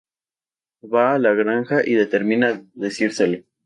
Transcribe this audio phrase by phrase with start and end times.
[0.95, 3.43] Va a la granja y determina decírselo.